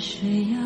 [0.00, 0.58] 睡呀，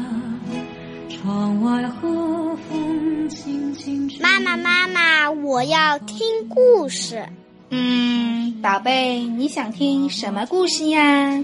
[1.11, 4.21] 窗外和风轻轻吹。
[4.21, 7.27] 妈妈，妈妈，我要听故事。
[7.71, 11.43] 嗯，宝贝，你想听什么故事呀？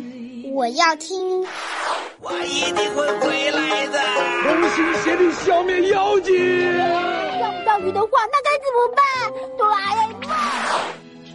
[0.55, 1.45] 我要听。
[2.21, 3.99] 我一定会回来的。
[4.45, 6.33] 同心协力消灭妖精。
[7.39, 9.05] 钓不到鱼的话，那该怎么办？
[9.59, 10.31] 哆啦 A 梦。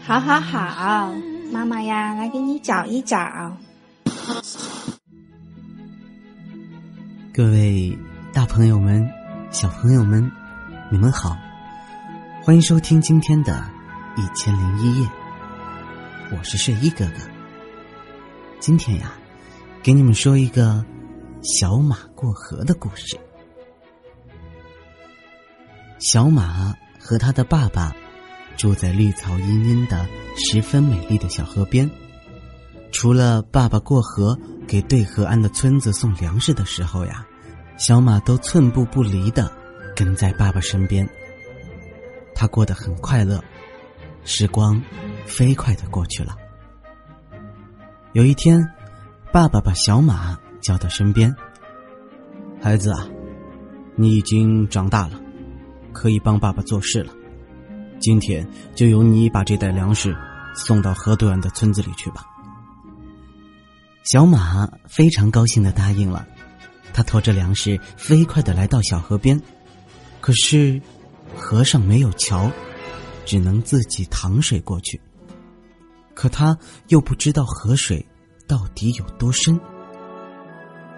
[0.07, 1.11] 好好好，
[1.51, 3.17] 妈妈呀，来给你找一找。
[7.35, 7.99] 各位
[8.31, 9.05] 大朋友们、
[9.52, 10.31] 小朋友们，
[10.89, 11.35] 你们好，
[12.41, 13.52] 欢迎收听今天的
[14.21, 15.05] 《一千零一夜》，
[16.31, 17.16] 我是睡衣哥哥。
[18.61, 19.11] 今天呀，
[19.84, 20.81] 给你们说一个
[21.41, 23.20] 小马过河的故事。
[25.99, 27.94] 小马和他的爸爸
[28.55, 31.91] 住在绿草茵茵的、十分美丽的小河边。
[32.94, 37.25] 除了爸爸过河给对河岸的村子送粮食的时候呀，
[37.77, 39.52] 小马都寸步不离的
[39.95, 41.07] 跟在爸爸身边。
[42.33, 43.41] 他过得很快乐，
[44.23, 44.81] 时光
[45.25, 46.35] 飞快的过去了。
[48.13, 48.61] 有一天，
[49.31, 51.33] 爸爸把小马叫到身边
[52.61, 53.07] ：“孩子啊，
[53.95, 55.19] 你已经长大了，
[55.94, 57.13] 可以帮爸爸做事了。
[58.00, 60.16] 今天就由你把这袋粮食
[60.53, 62.25] 送到河对岸的村子里去吧。”
[64.06, 66.28] 小马非常高兴的答应了，
[66.94, 69.42] 他驮着粮食飞快的来到小河边，
[70.22, 70.80] 可是
[71.36, 72.52] 河上没有桥，
[73.25, 75.02] 只能自己淌水过去。
[76.14, 76.56] 可他
[76.89, 78.06] 又不知道河水
[78.47, 79.59] 到底有多深。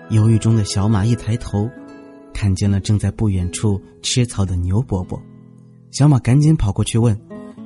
[0.10, 1.70] 犹豫中的小马一抬头，
[2.34, 5.18] 看见了正在不远处吃草的牛伯伯，
[5.92, 7.18] 小马赶紧跑过去问：“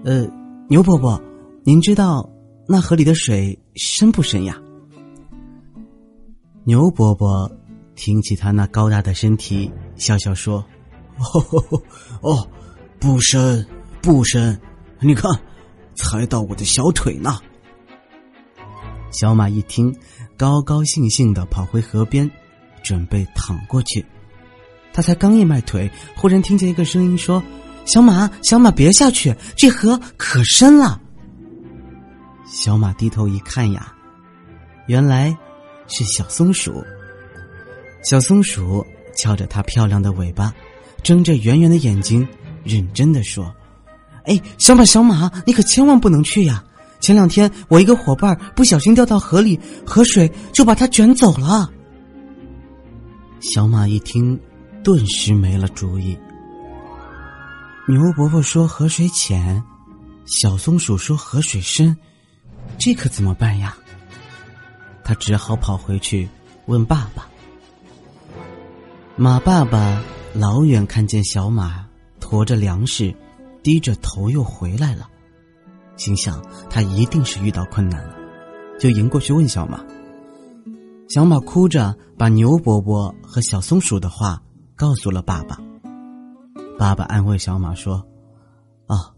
[0.05, 0.23] 呃，
[0.69, 1.19] 牛伯伯，
[1.63, 2.29] 您知道
[2.67, 4.55] 那河里的水深不深呀？”
[6.71, 7.51] 牛伯伯
[7.95, 10.65] 挺起他那高大的身体，笑笑说
[12.23, 12.47] ：“哦，
[12.97, 13.67] 不深
[14.01, 14.57] 不深，
[15.01, 15.29] 你看，
[15.95, 17.37] 才到我的小腿呢。”
[19.11, 19.93] 小马一听，
[20.37, 22.31] 高高兴兴的跑回河边，
[22.81, 24.05] 准备躺过去。
[24.93, 27.43] 他才刚一迈腿，忽然听见一个声音说
[27.83, 31.01] ：“小马，小马，别下去，这河可深了。”
[32.47, 33.93] 小马低头一看呀，
[34.87, 35.37] 原来。
[35.91, 36.83] 是小松鼠。
[38.03, 38.83] 小松鼠
[39.15, 40.51] 翘着它漂亮的尾巴，
[41.03, 42.27] 睁着圆圆的眼睛，
[42.63, 43.53] 认真的说
[44.25, 46.63] ：“哎，小马，小马，你可千万不能去呀！
[46.99, 51.69] 前两天我一个伙伴不小心掉到河里，河水就把它卷走了。”
[53.41, 54.39] 小马一听，
[54.83, 56.17] 顿时没了主意。
[57.87, 59.61] 牛伯伯说河水浅，
[60.25, 61.95] 小松鼠说河水深，
[62.77, 63.75] 这可怎么办呀？
[65.11, 66.25] 他只好跑回去
[66.67, 67.27] 问爸爸。
[69.17, 70.01] 马爸爸
[70.33, 71.85] 老远看见小马
[72.17, 73.13] 驮着粮食，
[73.61, 75.09] 低着头又回来了，
[75.97, 78.15] 心想他一定是遇到困难了，
[78.79, 79.83] 就迎过去问小马。
[81.09, 84.41] 小马哭着把牛伯伯和小松鼠的话
[84.77, 85.59] 告诉了爸爸。
[86.79, 88.01] 爸爸安慰小马说
[88.87, 89.11] ：“啊，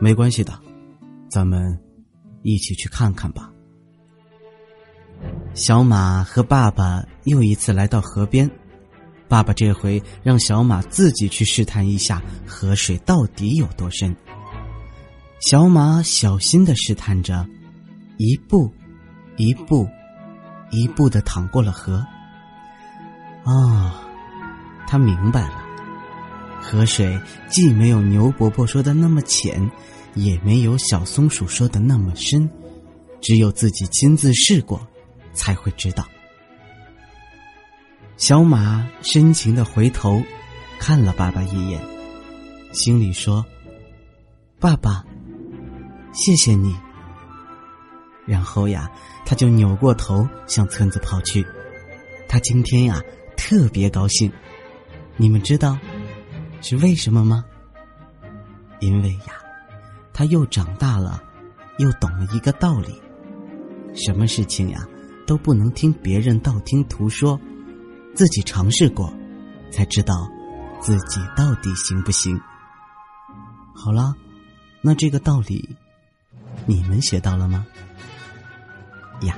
[0.00, 0.58] 没关系的，
[1.30, 1.78] 咱们
[2.42, 3.48] 一起去看看吧。”
[5.54, 8.50] 小马和爸爸又一次来到河边，
[9.28, 14.14] 爸爸这回让小马自己去试探一下河水到底有多深。
[15.38, 17.46] 小马小心的试探着，
[18.18, 18.68] 一步，
[19.36, 19.86] 一步，
[20.72, 22.04] 一步的淌过了河。
[23.44, 24.02] 啊，
[24.88, 25.62] 他明白了，
[26.60, 27.16] 河水
[27.48, 29.70] 既没有牛伯伯说的那么浅，
[30.14, 32.50] 也没有小松鼠说的那么深，
[33.20, 34.84] 只有自己亲自试过。
[35.34, 36.06] 才会知道。
[38.16, 40.22] 小马深情的回头
[40.78, 41.80] 看了爸爸一眼，
[42.72, 43.44] 心里说
[44.60, 45.04] ：“爸爸，
[46.12, 46.74] 谢谢你。”
[48.24, 48.90] 然后呀，
[49.26, 51.44] 他就扭过头向村子跑去。
[52.28, 53.02] 他今天呀
[53.36, 54.32] 特别高兴，
[55.16, 55.76] 你们知道
[56.62, 57.44] 是为什么吗？
[58.80, 59.34] 因为呀，
[60.12, 61.22] 他又长大了，
[61.78, 63.02] 又懂了一个道理：
[63.94, 64.86] 什么事情呀？
[65.26, 67.40] 都不能听别人道听途说，
[68.14, 69.12] 自己尝试过，
[69.70, 70.28] 才知道
[70.80, 72.38] 自己到底行不行。
[73.74, 74.14] 好了，
[74.80, 75.76] 那这个道理
[76.66, 77.66] 你们学到了吗？
[79.22, 79.36] 呀，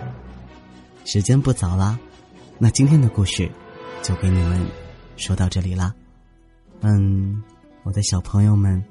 [1.04, 1.98] 时间不早啦，
[2.58, 3.50] 那今天的故事
[4.02, 4.60] 就给你们
[5.16, 5.94] 说到这里啦。
[6.80, 7.42] 嗯，
[7.84, 8.82] 我的小朋友们、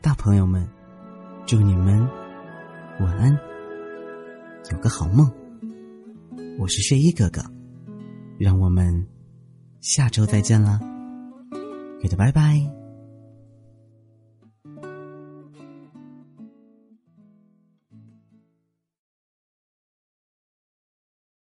[0.00, 0.66] 大朋友们，
[1.46, 2.00] 祝你们
[3.00, 3.38] 晚安，
[4.70, 5.30] 有个好梦。
[6.58, 7.42] 我是睡衣哥哥
[8.38, 9.06] 让我们
[9.80, 10.80] 下周再见了。
[12.02, 12.81] Goodbye bye